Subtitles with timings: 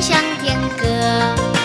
[0.00, 1.57] 向天歌。